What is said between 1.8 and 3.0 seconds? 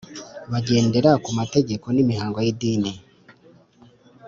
n’ imihango y’idini